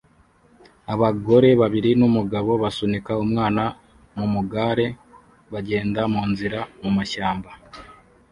[0.93, 3.63] Abagore babiri numugabo basunika umwana
[4.17, 4.87] mumugare
[5.51, 7.49] bagenda munzira mumashyamba